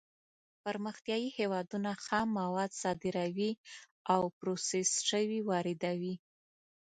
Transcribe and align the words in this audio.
پرمختیايي 0.63 1.29
هېوادونه 1.39 1.91
خام 2.05 2.27
مواد 2.39 2.71
صادروي 2.81 3.51
او 4.13 4.21
پروسس 4.39 4.91
شوي 5.09 5.39
واردوي. 5.49 6.15